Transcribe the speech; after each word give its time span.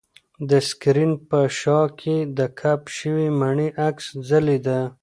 د 0.49 0.51
سکرین 0.69 1.11
په 1.29 1.39
شاه 1.59 1.85
کې 1.99 2.17
د 2.37 2.39
کپ 2.59 2.81
شوې 2.97 3.27
مڼې 3.39 3.67
عکس 3.85 4.05
ځلېده. 4.27 4.79